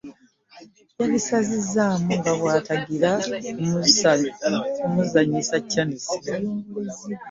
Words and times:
Yabinsazisaamu 0.99 2.09
nga 2.17 2.31
bw'antangira 2.39 3.11
okumuzannyisa 4.87 5.55
ccaanisi. 5.69 6.19